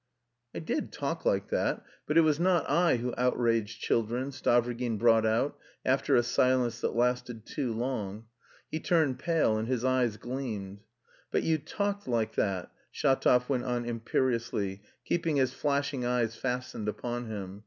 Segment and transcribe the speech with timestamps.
[0.55, 5.27] "I did talk like that, but it was not I who outraged children," Stavrogin brought
[5.27, 8.25] out, after a silence that lasted too long.
[8.71, 10.79] He turned pale and his eyes gleamed.
[11.29, 17.27] "But you talked like that," Shatov went on imperiously, keeping his flashing eyes fastened upon
[17.27, 17.59] him.